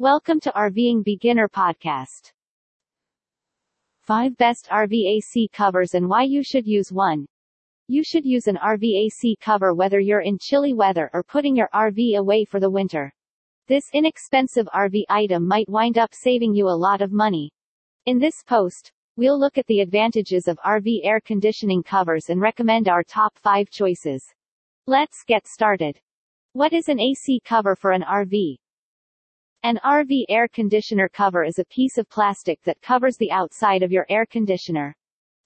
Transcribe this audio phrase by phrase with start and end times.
[0.00, 2.32] Welcome to RVing Beginner Podcast.
[4.00, 7.26] 5 Best RVAC Covers and Why You Should Use One.
[7.86, 12.16] You should use an RVAC cover whether you're in chilly weather or putting your RV
[12.16, 13.12] away for the winter.
[13.68, 17.52] This inexpensive RV item might wind up saving you a lot of money.
[18.06, 22.88] In this post, we'll look at the advantages of RV air conditioning covers and recommend
[22.88, 24.24] our top 5 choices.
[24.86, 26.00] Let's get started.
[26.54, 28.56] What is an AC cover for an RV?
[29.62, 33.92] An RV air conditioner cover is a piece of plastic that covers the outside of
[33.92, 34.96] your air conditioner.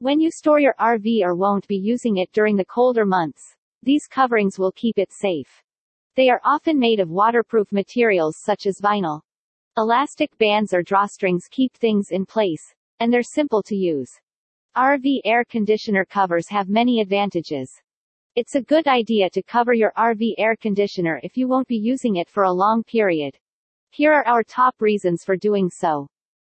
[0.00, 3.54] When you store your RV or won't be using it during the colder months,
[3.84, 5.62] these coverings will keep it safe.
[6.16, 9.20] They are often made of waterproof materials such as vinyl.
[9.78, 14.10] Elastic bands or drawstrings keep things in place, and they're simple to use.
[14.76, 17.70] RV air conditioner covers have many advantages.
[18.34, 22.16] It's a good idea to cover your RV air conditioner if you won't be using
[22.16, 23.38] it for a long period.
[23.92, 26.06] Here are our top reasons for doing so.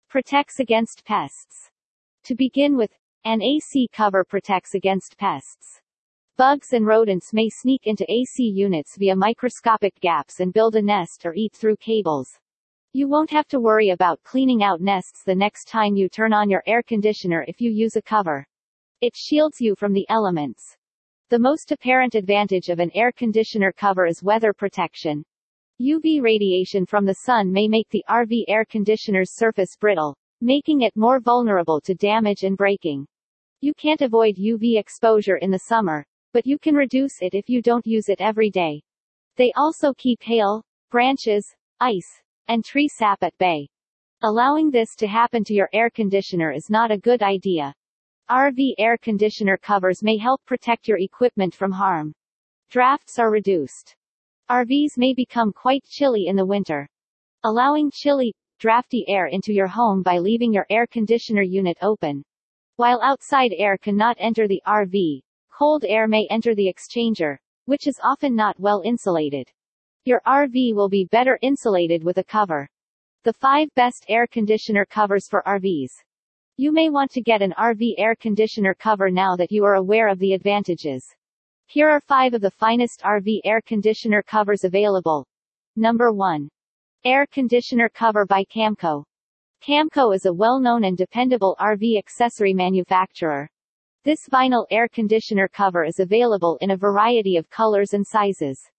[0.09, 1.71] Protects against pests.
[2.25, 2.91] To begin with,
[3.27, 5.83] an AC cover protects against pests.
[6.39, 11.27] Bugs and rodents may sneak into AC units via microscopic gaps and build a nest
[11.27, 12.39] or eat through cables.
[12.95, 16.49] You won't have to worry about cleaning out nests the next time you turn on
[16.49, 18.47] your air conditioner if you use a cover.
[19.03, 20.75] It shields you from the elements.
[21.29, 25.23] The most apparent advantage of an air conditioner cover is weather protection.
[25.81, 30.97] UV radiation from the sun may make the RV air conditioner's surface brittle, making it
[30.97, 33.07] more vulnerable to damage and breaking.
[33.61, 37.61] You can't avoid UV exposure in the summer, but you can reduce it if you
[37.61, 38.81] don't use it every day.
[39.37, 41.45] They also keep hail, branches,
[41.79, 43.69] ice, and tree sap at bay.
[44.23, 47.75] Allowing this to happen to your air conditioner is not a good idea.
[48.31, 52.15] RV air conditioner covers may help protect your equipment from harm.
[52.71, 53.95] Drafts are reduced.
[54.49, 56.89] RVs may become quite chilly in the winter.
[57.43, 62.23] Allowing chilly, drafty air into your home by leaving your air conditioner unit open.
[62.77, 65.21] While outside air cannot enter the RV,
[65.51, 69.51] cold air may enter the exchanger, which is often not well insulated.
[70.05, 72.69] Your RV will be better insulated with a cover.
[73.25, 75.91] The 5 best air conditioner covers for RVs.
[76.57, 80.07] You may want to get an RV air conditioner cover now that you are aware
[80.07, 81.05] of the advantages.
[81.69, 85.27] Here are five of the finest RV air conditioner covers available.
[85.75, 86.49] Number 1.
[87.05, 89.03] Air conditioner cover by Camco.
[89.61, 93.49] Camco is a well-known and dependable RV accessory manufacturer.
[94.05, 98.71] This vinyl air conditioner cover is available in a variety of colors and sizes.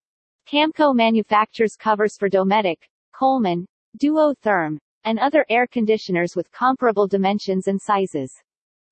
[0.50, 2.78] Camco manufactures covers for Dometic,
[3.12, 3.66] Coleman,
[3.98, 8.34] Duotherm, and other air conditioners with comparable dimensions and sizes.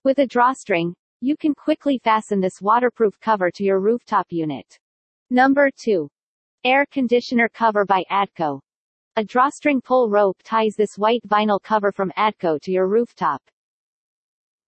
[0.04, 4.80] With a drawstring, you can quickly fasten this waterproof cover to your rooftop unit.
[5.30, 6.10] Number 2.
[6.64, 8.60] Air conditioner cover by ADCO.
[9.16, 13.42] A drawstring pull rope ties this white vinyl cover from ADCO to your rooftop.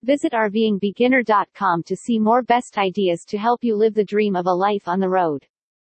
[0.04, 4.54] Visit RVingBeginner.com to see more best ideas to help you live the dream of a
[4.54, 5.46] life on the road.